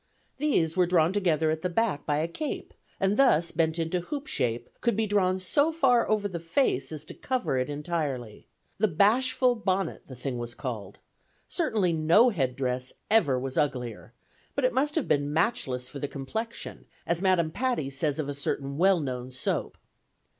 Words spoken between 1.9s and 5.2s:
by a cape, and thus, bent into hoop shape, could be